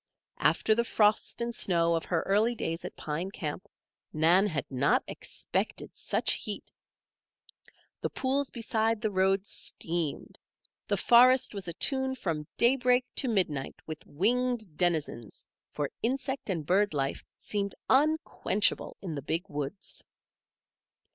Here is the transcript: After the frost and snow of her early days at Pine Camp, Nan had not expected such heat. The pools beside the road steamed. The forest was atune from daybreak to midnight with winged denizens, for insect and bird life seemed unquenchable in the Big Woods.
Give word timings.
After 0.39 0.73
the 0.73 0.83
frost 0.83 1.41
and 1.41 1.53
snow 1.53 1.93
of 1.93 2.05
her 2.05 2.23
early 2.23 2.55
days 2.55 2.83
at 2.83 2.95
Pine 2.95 3.29
Camp, 3.29 3.67
Nan 4.11 4.47
had 4.47 4.65
not 4.71 5.03
expected 5.05 5.95
such 5.95 6.33
heat. 6.33 6.73
The 8.01 8.09
pools 8.09 8.49
beside 8.49 8.99
the 8.99 9.11
road 9.11 9.45
steamed. 9.45 10.39
The 10.87 10.97
forest 10.97 11.53
was 11.53 11.67
atune 11.67 12.17
from 12.17 12.47
daybreak 12.57 13.05
to 13.17 13.27
midnight 13.27 13.75
with 13.85 14.03
winged 14.07 14.75
denizens, 14.75 15.45
for 15.69 15.91
insect 16.01 16.49
and 16.49 16.65
bird 16.65 16.95
life 16.95 17.23
seemed 17.37 17.75
unquenchable 17.87 18.97
in 19.03 19.13
the 19.13 19.21
Big 19.21 19.47
Woods. 19.49 20.03